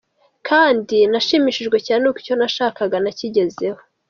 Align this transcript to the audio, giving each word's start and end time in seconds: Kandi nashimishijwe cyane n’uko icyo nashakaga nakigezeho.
Kandi 0.47 0.97
nashimishijwe 1.11 1.77
cyane 1.85 2.01
n’uko 2.01 2.19
icyo 2.23 2.35
nashakaga 2.39 2.95
nakigezeho. 3.03 3.79